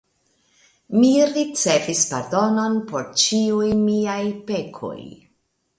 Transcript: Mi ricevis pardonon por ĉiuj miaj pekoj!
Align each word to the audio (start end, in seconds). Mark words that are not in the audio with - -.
Mi 0.95 1.11
ricevis 1.33 2.01
pardonon 2.15 2.81
por 2.89 3.07
ĉiuj 3.25 3.71
miaj 3.87 4.21
pekoj! 4.51 4.99